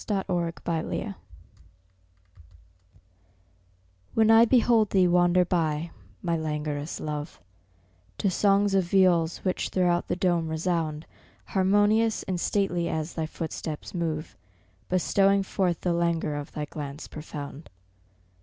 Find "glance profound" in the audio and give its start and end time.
16.65-17.69